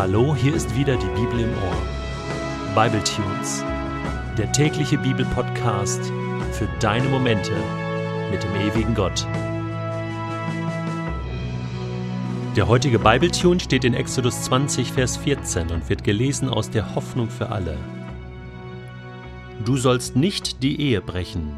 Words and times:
Hallo, 0.00 0.34
hier 0.34 0.54
ist 0.54 0.74
wieder 0.74 0.96
die 0.96 1.20
Bibel 1.20 1.40
im 1.40 1.50
Ohr. 1.52 2.74
Bible 2.74 3.04
Tunes, 3.04 3.62
der 4.38 4.50
tägliche 4.50 4.96
Bibelpodcast 4.96 6.00
für 6.52 6.66
deine 6.78 7.06
Momente 7.06 7.52
mit 8.30 8.42
dem 8.42 8.54
ewigen 8.54 8.94
Gott. 8.94 9.26
Der 12.56 12.66
heutige 12.66 12.98
Bible 12.98 13.30
Tune 13.30 13.60
steht 13.60 13.84
in 13.84 13.92
Exodus 13.92 14.44
20, 14.44 14.90
Vers 14.90 15.18
14 15.18 15.70
und 15.70 15.90
wird 15.90 16.02
gelesen 16.02 16.48
aus 16.48 16.70
der 16.70 16.94
Hoffnung 16.94 17.28
für 17.28 17.50
alle. 17.50 17.76
Du 19.66 19.76
sollst 19.76 20.16
nicht 20.16 20.62
die 20.62 20.80
Ehe 20.80 21.02
brechen. 21.02 21.52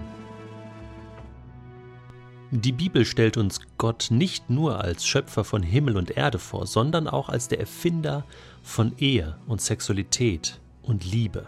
Die 2.55 2.73
Bibel 2.73 3.07
stellt 3.07 3.39
uns 3.39 3.63
Gott 3.79 4.09
nicht 4.11 4.51
nur 4.51 4.79
als 4.79 5.07
Schöpfer 5.07 5.43
von 5.43 5.63
Himmel 5.63 5.97
und 5.97 6.11
Erde 6.11 6.39
vor, 6.39 6.67
sondern 6.67 7.09
auch 7.09 7.31
als 7.31 7.49
der 7.49 7.61
Erfinder 7.61 8.27
von 8.63 8.93
Ehe 8.99 9.39
und 9.47 9.63
Sexualität 9.63 10.61
und 10.83 11.11
Liebe. 11.11 11.47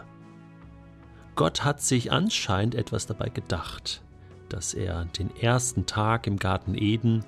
Gott 1.35 1.63
hat 1.63 1.79
sich 1.79 2.11
anscheinend 2.11 2.73
etwas 2.73 3.05
dabei 3.05 3.29
gedacht, 3.29 4.01
dass 4.49 4.73
er 4.73 5.05
den 5.05 5.29
ersten 5.35 5.85
Tag 5.85 6.25
im 6.25 6.37
Garten 6.37 6.73
Eden 6.73 7.23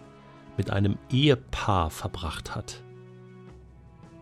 mit 0.58 0.72
einem 0.72 0.98
Ehepaar 1.12 1.92
verbracht 1.92 2.56
hat. 2.56 2.82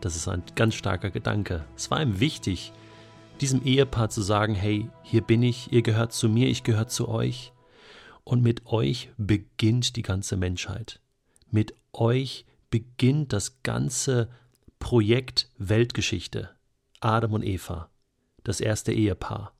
Das 0.02 0.18
ist 0.18 0.27
ein 0.27 0.44
ganz 0.55 0.76
starker 0.76 1.12
Gedanke. 1.12 1.63
Es 1.77 1.90
war 1.90 2.02
ihm 2.02 2.20
wichtig, 2.20 2.74
diesem 3.40 3.63
Ehepaar 3.63 4.10
zu 4.10 4.22
sagen, 4.22 4.54
hey, 4.54 4.90
hier 5.02 5.22
bin 5.22 5.41
ich, 5.44 5.72
ihr 5.72 5.82
gehört 5.82 6.12
zu 6.12 6.27
mir, 6.27 6.49
ich 6.49 6.63
gehöre 6.63 6.90
zu 6.90 7.08
euch. 7.08 7.54
Und 8.25 8.41
mit 8.41 8.65
euch 8.65 9.09
beginnt 9.17 9.95
die 9.95 10.01
ganze 10.01 10.35
Menschheit. 10.35 10.99
Mit 11.49 11.73
euch 11.93 12.45
beginnt 12.70 13.32
das 13.32 13.62
ganze 13.63 14.29
Projekt 14.79 15.49
Weltgeschichte. 15.57 16.49
Adam 16.99 17.34
und 17.34 17.43
Eva, 17.43 17.90
das 18.43 18.59
erste 18.59 18.91
Ehepaar, 18.91 19.54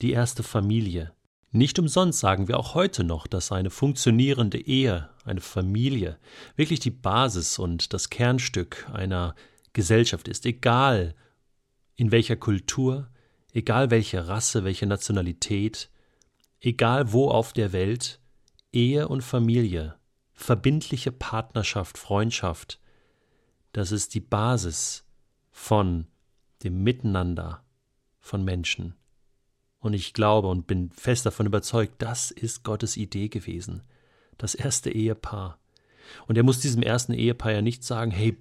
die 0.00 0.12
erste 0.12 0.42
Familie. 0.42 1.12
Nicht 1.50 1.78
umsonst 1.78 2.20
sagen 2.20 2.48
wir 2.48 2.58
auch 2.58 2.74
heute 2.74 3.02
noch, 3.02 3.26
dass 3.26 3.52
eine 3.52 3.70
funktionierende 3.70 4.58
Ehe, 4.58 5.10
eine 5.24 5.40
Familie, 5.40 6.18
wirklich 6.56 6.80
die 6.80 6.90
Basis 6.90 7.58
und 7.58 7.92
das 7.92 8.08
Kernstück 8.08 8.88
einer 8.92 9.34
Gesellschaft 9.72 10.28
ist, 10.28 10.46
egal 10.46 11.14
in 11.96 12.12
welcher 12.12 12.36
Kultur, 12.36 13.10
egal 13.52 13.90
welche 13.90 14.28
Rasse, 14.28 14.64
welche 14.64 14.86
Nationalität, 14.86 15.90
egal 16.62 17.12
wo 17.12 17.28
auf 17.28 17.52
der 17.52 17.72
Welt, 17.72 18.20
Ehe 18.72 19.08
und 19.08 19.22
Familie, 19.22 19.96
verbindliche 20.32 21.12
Partnerschaft, 21.12 21.98
Freundschaft, 21.98 22.80
das 23.72 23.92
ist 23.92 24.14
die 24.14 24.20
Basis 24.20 25.04
von 25.50 26.06
dem 26.62 26.82
Miteinander 26.82 27.64
von 28.20 28.44
Menschen. 28.44 28.94
Und 29.80 29.94
ich 29.94 30.14
glaube 30.14 30.48
und 30.48 30.66
bin 30.66 30.90
fest 30.92 31.26
davon 31.26 31.46
überzeugt, 31.46 31.94
das 31.98 32.30
ist 32.30 32.62
Gottes 32.62 32.96
Idee 32.96 33.28
gewesen. 33.28 33.82
Das 34.38 34.54
erste 34.54 34.90
Ehepaar. 34.90 35.58
Und 36.28 36.36
er 36.36 36.44
muss 36.44 36.60
diesem 36.60 36.82
ersten 36.82 37.12
Ehepaar 37.12 37.52
ja 37.52 37.62
nicht 37.62 37.82
sagen, 37.82 38.12
hey, 38.12 38.38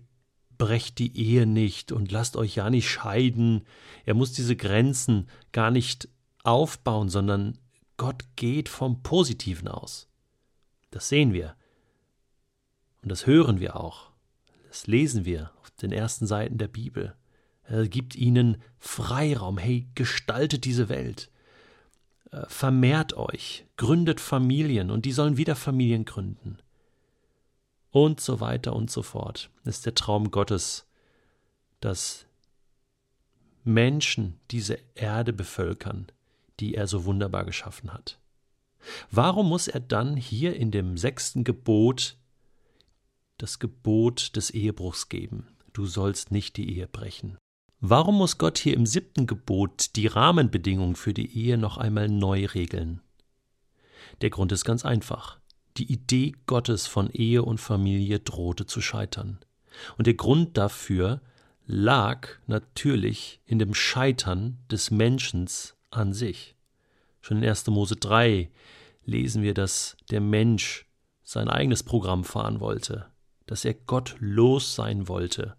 brecht 0.58 1.00
die 1.00 1.18
Ehe 1.18 1.48
nicht 1.48 1.92
und 1.92 2.12
lasst 2.12 2.36
euch 2.36 2.56
ja 2.56 2.70
nicht 2.70 2.88
scheiden. 2.88 3.66
Er 4.06 4.14
muss 4.14 4.34
diese 4.34 4.56
Grenzen 4.56 5.28
gar 5.52 5.72
nicht 5.72 6.08
aufbauen, 6.44 7.10
sondern 7.10 7.58
Gott 8.02 8.26
geht 8.36 8.68
vom 8.68 9.04
Positiven 9.04 9.68
aus. 9.68 10.08
Das 10.90 11.08
sehen 11.08 11.34
wir. 11.34 11.56
Und 13.04 13.10
das 13.10 13.28
hören 13.28 13.60
wir 13.60 13.76
auch. 13.76 14.10
Das 14.70 14.88
lesen 14.88 15.24
wir 15.24 15.52
auf 15.62 15.70
den 15.70 15.92
ersten 15.92 16.26
Seiten 16.26 16.58
der 16.58 16.68
Bibel. 16.68 17.16
Er 17.62 17.88
gibt 17.88 18.16
ihnen 18.16 18.60
Freiraum. 18.80 19.60
Hey, 19.60 19.88
gestaltet 19.94 20.66
diese 20.66 20.90
Welt. 20.90 21.30
Äh, 22.32 22.42
vermehrt 22.48 23.14
euch, 23.14 23.68
gründet 23.78 24.20
Familien 24.20 24.90
und 24.90 25.06
die 25.06 25.12
sollen 25.12 25.38
wieder 25.38 25.56
Familien 25.56 26.04
gründen. 26.04 26.58
Und 27.92 28.20
so 28.20 28.40
weiter 28.40 28.76
und 28.76 28.90
so 28.90 29.04
fort. 29.04 29.52
Das 29.64 29.76
ist 29.76 29.86
der 29.86 29.94
Traum 29.94 30.32
Gottes, 30.32 30.88
dass 31.82 32.26
Menschen 33.64 34.40
diese 34.50 34.80
Erde 34.96 35.34
bevölkern, 35.34 36.08
die 36.62 36.76
er 36.76 36.88
so 36.88 37.06
wunderbar 37.06 37.46
geschaffen 37.46 37.94
hat. 37.94 38.20
Warum 39.10 39.50
muss 39.50 39.68
er 39.68 39.80
dann 39.80 40.16
hier 40.16 40.56
in 40.56 40.72
dem 40.72 40.98
sechsten 40.98 41.44
Gebot 41.44 42.18
das 43.38 43.60
Gebot 43.60 44.36
des 44.36 44.50
Ehebruchs 44.52 45.10
geben? 45.10 45.48
Du 45.74 45.86
sollst 45.86 46.32
nicht 46.32 46.58
die 46.58 46.76
Ehe 46.76 46.88
brechen. 46.88 47.38
Warum 47.80 48.18
muss 48.18 48.38
Gott 48.38 48.58
hier 48.58 48.76
im 48.76 48.86
siebten 48.86 49.26
Gebot 49.26 49.96
die 49.96 50.08
Rahmenbedingungen 50.08 50.96
für 50.96 51.14
die 51.14 51.36
Ehe 51.36 51.58
noch 51.58 51.78
einmal 51.78 52.08
neu 52.10 52.46
regeln? 52.46 53.02
Der 54.22 54.30
Grund 54.30 54.52
ist 54.52 54.66
ganz 54.66 54.86
einfach. 54.86 55.40
Die 55.78 55.92
Idee 55.92 56.36
Gottes 56.46 56.86
von 56.86 57.10
Ehe 57.10 57.44
und 57.44 57.60
Familie 57.60 58.20
drohte 58.20 58.66
zu 58.66 58.82
scheitern. 58.82 59.40
Und 59.98 60.06
der 60.06 60.14
Grund 60.16 60.58
dafür 60.58 61.22
lag 61.66 62.28
natürlich 62.46 63.42
in 63.46 63.58
dem 63.58 63.74
Scheitern 63.74 64.58
des 64.70 64.92
Menschen 64.92 65.48
an 65.92 66.14
sich. 66.14 66.56
Schon 67.22 67.44
in 67.44 67.48
1. 67.48 67.68
Mose 67.68 67.96
3 67.96 68.50
lesen 69.06 69.44
wir, 69.44 69.54
dass 69.54 69.96
der 70.10 70.22
Mensch 70.22 70.88
sein 71.24 71.48
eigenes 71.48 71.84
Programm 71.84 72.24
fahren 72.24 72.60
wollte, 72.60 73.12
dass 73.46 73.64
er 73.66 73.74
Gott 73.74 74.16
los 74.20 74.76
sein 74.76 75.08
wollte. 75.08 75.56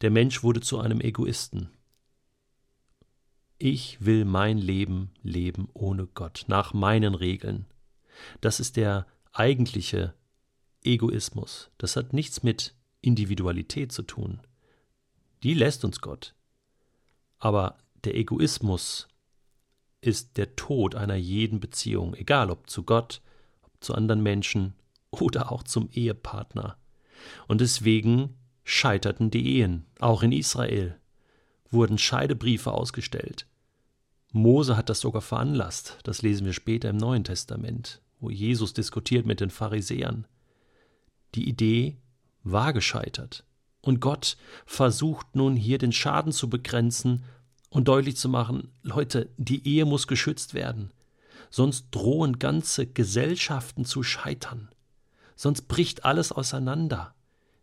Der 0.00 0.10
Mensch 0.10 0.42
wurde 0.42 0.60
zu 0.60 0.78
einem 0.78 1.00
Egoisten. 1.00 1.70
Ich 3.58 4.04
will 4.04 4.24
mein 4.24 4.58
Leben 4.58 5.12
leben 5.22 5.68
ohne 5.72 6.06
Gott, 6.06 6.44
nach 6.48 6.74
meinen 6.74 7.14
Regeln. 7.14 7.66
Das 8.40 8.58
ist 8.58 8.76
der 8.76 9.06
eigentliche 9.32 10.14
Egoismus. 10.82 11.70
Das 11.78 11.94
hat 11.94 12.12
nichts 12.12 12.42
mit 12.42 12.74
Individualität 13.00 13.92
zu 13.92 14.02
tun. 14.02 14.40
Die 15.42 15.54
lässt 15.54 15.84
uns 15.84 16.00
Gott. 16.00 16.34
Aber 17.38 17.78
der 18.04 18.16
Egoismus 18.16 19.08
ist 20.00 20.36
der 20.36 20.56
Tod 20.56 20.94
einer 20.94 21.14
jeden 21.14 21.60
Beziehung, 21.60 22.14
egal 22.14 22.50
ob 22.50 22.68
zu 22.68 22.82
Gott, 22.82 23.22
ob 23.62 23.72
zu 23.82 23.94
anderen 23.94 24.22
Menschen 24.22 24.74
oder 25.10 25.52
auch 25.52 25.62
zum 25.62 25.88
Ehepartner. 25.92 26.76
Und 27.46 27.60
deswegen 27.60 28.36
scheiterten 28.64 29.30
die 29.30 29.58
Ehen, 29.58 29.86
auch 30.00 30.22
in 30.22 30.32
Israel, 30.32 30.98
wurden 31.70 31.98
Scheidebriefe 31.98 32.72
ausgestellt. 32.72 33.46
Mose 34.32 34.76
hat 34.76 34.88
das 34.88 35.00
sogar 35.00 35.22
veranlasst, 35.22 35.98
das 36.04 36.22
lesen 36.22 36.46
wir 36.46 36.52
später 36.52 36.90
im 36.90 36.96
Neuen 36.96 37.24
Testament, 37.24 38.00
wo 38.18 38.30
Jesus 38.30 38.72
diskutiert 38.72 39.26
mit 39.26 39.40
den 39.40 39.50
Pharisäern. 39.50 40.26
Die 41.34 41.48
Idee 41.48 41.96
war 42.42 42.72
gescheitert. 42.72 43.44
Und 43.82 44.00
Gott 44.00 44.36
versucht 44.64 45.34
nun 45.34 45.56
hier 45.56 45.78
den 45.78 45.92
Schaden 45.92 46.32
zu 46.32 46.48
begrenzen 46.48 47.24
und 47.72 47.88
deutlich 47.88 48.18
zu 48.18 48.28
machen, 48.28 48.70
Leute, 48.82 49.30
die 49.38 49.66
Ehe 49.66 49.86
muss 49.86 50.06
geschützt 50.06 50.52
werden, 50.52 50.92
sonst 51.48 51.86
drohen 51.90 52.38
ganze 52.38 52.86
Gesellschaften 52.86 53.86
zu 53.86 54.02
scheitern, 54.02 54.68
sonst 55.36 55.68
bricht 55.68 56.04
alles 56.04 56.32
auseinander. 56.32 57.14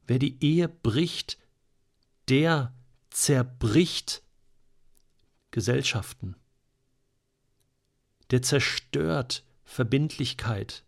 Wer 0.07 0.17
die 0.17 0.43
Ehe 0.43 0.67
bricht, 0.67 1.37
der 2.27 2.73
zerbricht 3.11 4.23
Gesellschaften, 5.51 6.35
der 8.31 8.41
zerstört 8.41 9.43
Verbindlichkeit, 9.63 10.83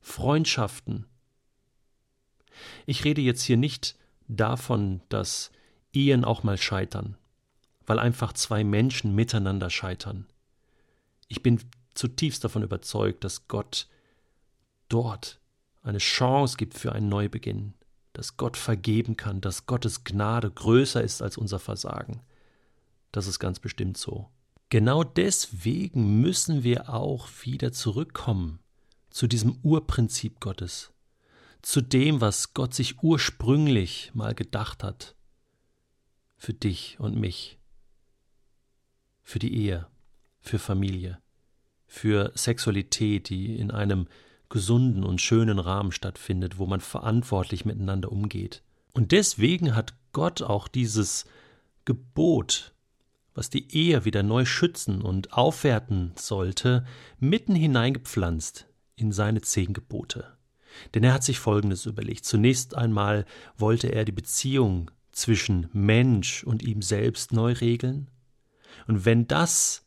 Freundschaften. 0.00 1.06
Ich 2.86 3.04
rede 3.04 3.20
jetzt 3.20 3.42
hier 3.42 3.58
nicht 3.58 3.98
davon, 4.28 5.02
dass 5.10 5.52
Ehen 5.92 6.24
auch 6.24 6.42
mal 6.42 6.56
scheitern 6.56 7.18
weil 7.86 7.98
einfach 7.98 8.32
zwei 8.32 8.64
Menschen 8.64 9.14
miteinander 9.14 9.70
scheitern. 9.70 10.26
Ich 11.28 11.42
bin 11.42 11.60
zutiefst 11.94 12.44
davon 12.44 12.62
überzeugt, 12.62 13.24
dass 13.24 13.48
Gott 13.48 13.88
dort 14.88 15.40
eine 15.82 15.98
Chance 15.98 16.56
gibt 16.56 16.74
für 16.74 16.92
einen 16.92 17.08
Neubeginn, 17.08 17.74
dass 18.12 18.36
Gott 18.36 18.56
vergeben 18.56 19.16
kann, 19.16 19.40
dass 19.40 19.66
Gottes 19.66 20.04
Gnade 20.04 20.50
größer 20.50 21.02
ist 21.02 21.22
als 21.22 21.36
unser 21.36 21.58
Versagen. 21.58 22.22
Das 23.10 23.26
ist 23.26 23.38
ganz 23.38 23.58
bestimmt 23.58 23.96
so. 23.96 24.28
Genau 24.68 25.04
deswegen 25.04 26.20
müssen 26.20 26.62
wir 26.62 26.88
auch 26.88 27.28
wieder 27.42 27.72
zurückkommen 27.72 28.58
zu 29.10 29.26
diesem 29.26 29.58
Urprinzip 29.62 30.40
Gottes, 30.40 30.92
zu 31.60 31.82
dem, 31.82 32.20
was 32.22 32.54
Gott 32.54 32.72
sich 32.72 33.02
ursprünglich 33.02 34.10
mal 34.14 34.34
gedacht 34.34 34.82
hat 34.82 35.14
für 36.36 36.54
dich 36.54 36.98
und 36.98 37.16
mich 37.16 37.58
für 39.22 39.38
die 39.38 39.54
Ehe, 39.54 39.86
für 40.40 40.58
Familie, 40.58 41.18
für 41.86 42.32
Sexualität, 42.34 43.28
die 43.28 43.56
in 43.56 43.70
einem 43.70 44.08
gesunden 44.48 45.02
und 45.02 45.20
schönen 45.20 45.58
Rahmen 45.58 45.92
stattfindet, 45.92 46.58
wo 46.58 46.66
man 46.66 46.80
verantwortlich 46.80 47.64
miteinander 47.64 48.12
umgeht, 48.12 48.62
Und 48.92 49.12
deswegen 49.12 49.74
hat 49.74 49.94
Gott 50.12 50.42
auch 50.42 50.68
dieses 50.68 51.24
Gebot, 51.84 52.74
was 53.34 53.48
die 53.48 53.74
Ehe 53.74 54.04
wieder 54.04 54.22
neu 54.22 54.44
schützen 54.44 55.00
und 55.00 55.32
aufwerten 55.32 56.12
sollte, 56.16 56.84
mitten 57.18 57.54
hineingepflanzt 57.54 58.66
in 58.96 59.12
seine 59.12 59.40
zehn 59.40 59.72
Gebote. 59.72 60.36
Denn 60.94 61.04
er 61.04 61.14
hat 61.14 61.24
sich 61.24 61.38
Folgendes 61.38 61.86
überlegt. 61.86 62.24
Zunächst 62.24 62.76
einmal 62.76 63.24
wollte 63.56 63.88
er 63.88 64.04
die 64.04 64.12
Beziehung 64.12 64.90
zwischen 65.12 65.68
Mensch 65.72 66.44
und 66.44 66.62
ihm 66.62 66.82
selbst 66.82 67.32
neu 67.32 67.52
regeln. 67.52 68.10
Und 68.86 69.04
wenn 69.04 69.26
das 69.28 69.86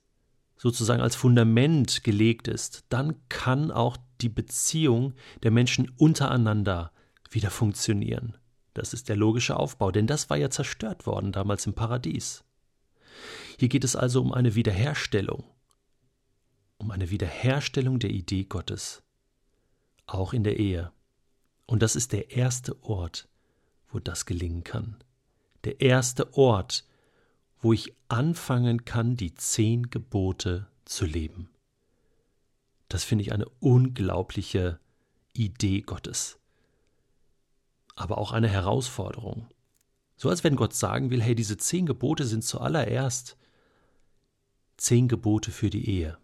sozusagen 0.58 1.02
als 1.02 1.16
Fundament 1.16 2.04
gelegt 2.04 2.48
ist, 2.48 2.86
dann 2.90 3.16
kann 3.30 3.72
auch 3.72 3.98
die 4.22 4.30
Beziehung 4.30 5.14
der 5.44 5.52
Menschen 5.52 5.92
untereinander 5.98 6.92
wieder 7.30 7.52
funktionieren. 7.52 8.38
Das 8.74 8.94
ist 8.94 9.10
der 9.10 9.16
logische 9.16 9.58
Aufbau, 9.58 9.92
denn 9.92 10.08
das 10.08 10.30
war 10.30 10.38
ja 10.38 10.50
zerstört 10.50 11.06
worden 11.06 11.32
damals 11.32 11.66
im 11.66 11.74
Paradies. 11.74 12.44
Hier 13.58 13.70
geht 13.70 13.84
es 13.84 13.96
also 13.96 14.22
um 14.22 14.34
eine 14.34 14.56
Wiederherstellung, 14.56 15.44
um 16.78 16.92
eine 16.92 17.10
Wiederherstellung 17.10 18.00
der 18.00 18.10
Idee 18.10 18.44
Gottes, 18.44 19.02
auch 20.08 20.34
in 20.34 20.44
der 20.44 20.60
Ehe. 20.60 20.92
Und 21.66 21.82
das 21.82 21.96
ist 21.96 22.12
der 22.12 22.32
erste 22.32 22.82
Ort, 22.84 23.28
wo 23.90 24.00
das 24.00 24.26
gelingen 24.26 24.64
kann. 24.64 24.98
Der 25.64 25.82
erste 25.82 26.34
Ort, 26.34 26.86
wo 27.62 27.74
ich 27.74 27.94
anfangen 28.08 28.86
kann, 28.86 29.16
die 29.16 29.34
zehn 29.34 29.90
Gebote 29.90 30.68
zu 30.86 31.06
leben. 31.06 31.50
Das 32.90 33.04
finde 33.04 33.24
ich 33.24 33.34
eine 33.34 33.48
unglaubliche 33.60 34.80
Idee 35.34 35.82
Gottes. 35.82 36.40
Aber 37.96 38.18
auch 38.18 38.32
eine 38.32 38.50
Herausforderung. 38.50 39.48
So 40.18 40.30
als 40.30 40.44
wenn 40.44 40.56
Gott 40.56 40.74
sagen 40.74 41.10
will, 41.10 41.22
hey, 41.22 41.36
diese 41.36 41.58
zehn 41.58 41.86
Gebote 41.86 42.26
sind 42.26 42.44
zuallererst 42.44 43.38
zehn 44.78 45.08
Gebote 45.08 45.52
für 45.52 45.70
die 45.70 45.90
Ehe. 45.90 46.18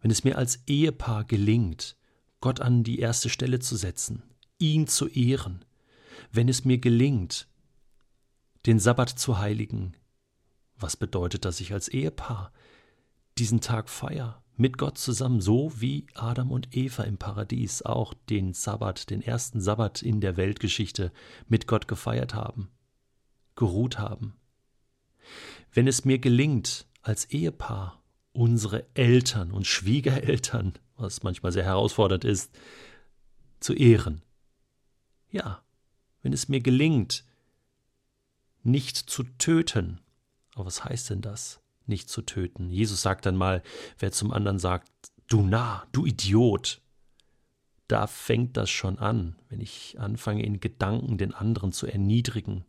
Wenn 0.00 0.10
es 0.10 0.24
mir 0.24 0.38
als 0.38 0.60
Ehepaar 0.66 1.24
gelingt, 1.24 1.96
Gott 2.40 2.60
an 2.60 2.84
die 2.84 2.98
erste 2.98 3.28
Stelle 3.28 3.58
zu 3.58 3.76
setzen, 3.76 4.22
ihn 4.58 4.86
zu 4.86 5.08
ehren, 5.08 5.64
wenn 6.32 6.48
es 6.48 6.64
mir 6.64 6.78
gelingt, 6.78 7.48
den 8.66 8.78
Sabbat 8.78 9.10
zu 9.10 9.38
heiligen, 9.38 9.94
was 10.78 10.96
bedeutet, 10.96 11.44
dass 11.44 11.60
ich 11.60 11.72
als 11.72 11.88
Ehepaar 11.88 12.52
diesen 13.38 13.60
Tag 13.60 13.88
feier, 13.88 14.42
mit 14.58 14.78
Gott 14.78 14.96
zusammen, 14.96 15.42
so 15.42 15.70
wie 15.80 16.06
Adam 16.14 16.50
und 16.50 16.74
Eva 16.74 17.02
im 17.02 17.18
Paradies 17.18 17.82
auch 17.82 18.14
den 18.30 18.54
Sabbat, 18.54 19.10
den 19.10 19.20
ersten 19.20 19.60
Sabbat 19.60 20.02
in 20.02 20.22
der 20.22 20.38
Weltgeschichte 20.38 21.12
mit 21.46 21.66
Gott 21.66 21.88
gefeiert 21.88 22.34
haben, 22.34 22.70
geruht 23.54 23.98
haben. 23.98 24.34
Wenn 25.72 25.86
es 25.86 26.06
mir 26.06 26.18
gelingt, 26.18 26.86
als 27.02 27.26
Ehepaar 27.26 28.02
unsere 28.32 28.86
Eltern 28.94 29.52
und 29.52 29.66
Schwiegereltern, 29.66 30.74
was 30.96 31.22
manchmal 31.22 31.52
sehr 31.52 31.64
herausfordernd 31.64 32.24
ist, 32.24 32.50
zu 33.60 33.74
ehren. 33.74 34.22
Ja, 35.30 35.62
wenn 36.22 36.32
es 36.32 36.48
mir 36.48 36.60
gelingt, 36.60 37.24
nicht 38.66 38.96
zu 38.96 39.22
töten. 39.22 40.00
Aber 40.54 40.66
was 40.66 40.84
heißt 40.84 41.10
denn 41.10 41.22
das? 41.22 41.60
nicht 41.86 42.08
zu 42.08 42.22
töten. 42.22 42.70
Jesus 42.70 43.02
sagt 43.02 43.26
dann 43.26 43.36
mal, 43.36 43.62
wer 43.98 44.12
zum 44.12 44.32
anderen 44.32 44.58
sagt, 44.58 44.90
du 45.28 45.42
Narr, 45.42 45.86
du 45.92 46.06
Idiot. 46.06 46.80
Da 47.88 48.06
fängt 48.06 48.56
das 48.56 48.68
schon 48.68 48.98
an, 48.98 49.36
wenn 49.48 49.60
ich 49.60 49.98
anfange 50.00 50.44
in 50.44 50.60
Gedanken 50.60 51.18
den 51.18 51.32
anderen 51.32 51.72
zu 51.72 51.86
erniedrigen. 51.86 52.64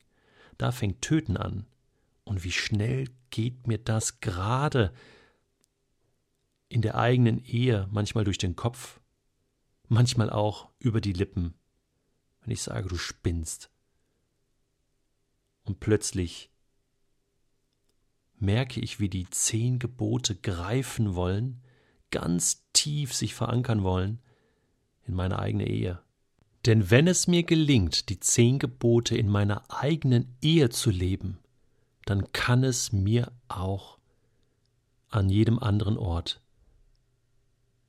Da 0.57 0.71
fängt 0.71 1.01
Töten 1.01 1.37
an. 1.37 1.65
Und 2.23 2.43
wie 2.43 2.51
schnell 2.51 3.09
geht 3.29 3.67
mir 3.67 3.77
das 3.77 4.19
gerade 4.19 4.93
in 6.69 6.81
der 6.81 6.95
eigenen 6.95 7.43
Ehe 7.43 7.87
manchmal 7.89 8.25
durch 8.25 8.37
den 8.37 8.55
Kopf, 8.55 8.99
manchmal 9.87 10.29
auch 10.29 10.69
über 10.79 11.01
die 11.01 11.13
Lippen, 11.13 11.53
wenn 12.41 12.51
ich 12.51 12.61
sage, 12.61 12.89
du 12.89 12.97
spinnst. 12.97 13.71
Und 15.67 15.81
plötzlich 15.81 16.49
merke 18.39 18.79
ich, 18.79 19.01
wie 19.01 19.09
die 19.09 19.29
zehn 19.29 19.79
Gebote 19.79 20.35
greifen 20.35 21.13
wollen, 21.15 21.61
ganz 22.09 22.65
tief 22.71 23.13
sich 23.13 23.35
verankern 23.35 23.83
wollen 23.83 24.19
in 25.05 25.13
meine 25.13 25.39
eigene 25.39 25.67
Ehe. 25.67 26.01
Denn 26.65 26.89
wenn 26.89 27.07
es 27.07 27.27
mir 27.27 27.43
gelingt, 27.43 28.07
die 28.07 28.19
zehn 28.19 28.59
Gebote 28.59 29.17
in 29.17 29.27
meiner 29.27 29.63
eigenen 29.69 30.37
Ehe 30.41 30.69
zu 30.69 30.89
leben, 30.89 31.37
dann 32.05 32.31
kann 32.31 32.63
es 32.63 32.93
mir 32.93 33.33
auch 33.49 33.99
an 35.09 35.29
jedem 35.29 35.59
anderen 35.59 35.97
Ort, 35.97 36.41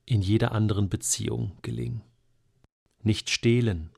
in 0.05 0.21
jeder 0.21 0.51
anderen 0.51 0.89
Beziehung 0.89 1.57
gelingen. 1.63 2.03
Nicht 3.05 3.31
stehlen, 3.31 3.91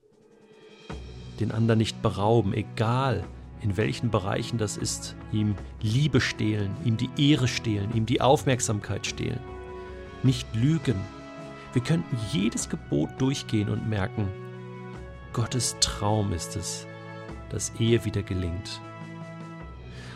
den 1.40 1.50
anderen 1.50 1.78
nicht 1.78 2.02
berauben, 2.02 2.52
egal 2.52 3.26
in 3.62 3.76
welchen 3.76 4.10
Bereichen 4.10 4.58
das 4.58 4.76
ist, 4.76 5.16
ihm 5.32 5.54
Liebe 5.80 6.20
stehlen, 6.20 6.70
ihm 6.84 6.96
die 6.96 7.10
Ehre 7.16 7.48
stehlen, 7.48 7.94
ihm 7.94 8.06
die 8.06 8.20
Aufmerksamkeit 8.20 9.06
stehlen. 9.06 9.40
Nicht 10.22 10.46
lügen. 10.54 10.96
Wir 11.72 11.82
könnten 11.82 12.16
jedes 12.32 12.68
Gebot 12.68 13.10
durchgehen 13.18 13.68
und 13.68 13.88
merken, 13.88 14.28
Gottes 15.32 15.76
Traum 15.80 16.32
ist 16.32 16.56
es, 16.56 16.86
dass 17.50 17.72
Ehe 17.78 18.04
wieder 18.04 18.22
gelingt. 18.22 18.80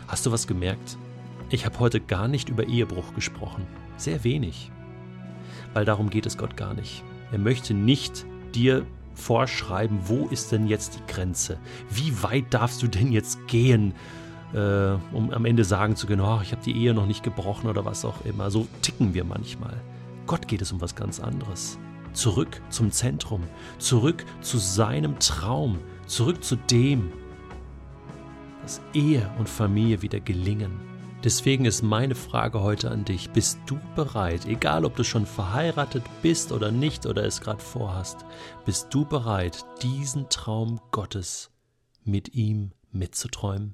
Hast 0.07 0.25
du 0.25 0.31
was 0.31 0.45
gemerkt? 0.45 0.97
Ich 1.49 1.65
habe 1.65 1.79
heute 1.79 2.01
gar 2.01 2.27
nicht 2.27 2.49
über 2.49 2.65
Ehebruch 2.65 3.13
gesprochen. 3.13 3.65
Sehr 3.97 4.23
wenig. 4.23 4.71
Weil 5.73 5.85
darum 5.85 6.09
geht 6.09 6.25
es 6.25 6.37
Gott 6.37 6.57
gar 6.57 6.73
nicht. 6.73 7.03
Er 7.31 7.39
möchte 7.39 7.73
nicht 7.73 8.25
dir 8.53 8.85
vorschreiben, 9.15 9.99
wo 10.05 10.27
ist 10.27 10.51
denn 10.51 10.67
jetzt 10.67 10.95
die 10.95 11.11
Grenze? 11.11 11.57
Wie 11.89 12.21
weit 12.21 12.53
darfst 12.53 12.83
du 12.83 12.87
denn 12.87 13.11
jetzt 13.11 13.47
gehen, 13.47 13.93
äh, 14.53 14.93
um 15.13 15.31
am 15.31 15.45
Ende 15.45 15.63
sagen 15.63 15.95
zu 15.95 16.07
können, 16.07 16.21
oh, 16.21 16.39
ich 16.41 16.51
habe 16.51 16.61
die 16.63 16.75
Ehe 16.75 16.93
noch 16.93 17.05
nicht 17.05 17.23
gebrochen 17.23 17.69
oder 17.69 17.85
was 17.85 18.05
auch 18.05 18.23
immer. 18.25 18.51
So 18.51 18.67
ticken 18.81 19.13
wir 19.13 19.23
manchmal. 19.23 19.81
Gott 20.27 20.47
geht 20.47 20.61
es 20.61 20.71
um 20.71 20.81
was 20.81 20.95
ganz 20.95 21.19
anderes. 21.19 21.79
Zurück 22.13 22.61
zum 22.69 22.91
Zentrum, 22.91 23.43
zurück 23.77 24.25
zu 24.41 24.57
seinem 24.57 25.19
Traum, 25.19 25.79
zurück 26.07 26.43
zu 26.43 26.55
dem, 26.55 27.11
dass 28.61 28.81
Ehe 28.93 29.29
und 29.37 29.49
Familie 29.49 30.01
wieder 30.01 30.19
gelingen 30.19 30.94
Deswegen 31.25 31.65
ist 31.65 31.81
meine 31.81 32.13
Frage 32.13 32.61
heute 32.61 32.91
an 32.91 33.03
dich, 33.03 33.31
bist 33.31 33.57
du 33.65 33.79
bereit, 33.95 34.45
egal 34.45 34.85
ob 34.85 34.95
du 34.95 35.03
schon 35.03 35.25
verheiratet 35.25 36.03
bist 36.21 36.51
oder 36.51 36.69
nicht 36.69 37.07
oder 37.07 37.25
es 37.25 37.41
gerade 37.41 37.63
vorhast, 37.63 38.17
bist 38.63 38.93
du 38.93 39.05
bereit, 39.05 39.65
diesen 39.81 40.29
Traum 40.29 40.79
Gottes 40.91 41.49
mit 42.03 42.35
ihm 42.35 42.73
mitzuträumen? 42.91 43.73